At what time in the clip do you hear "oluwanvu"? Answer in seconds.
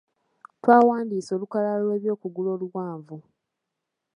2.55-3.17